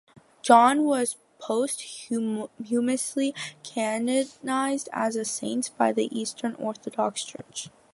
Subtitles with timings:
[0.41, 7.69] John was posthumously canonized as a saint by the Eastern Orthodox Church.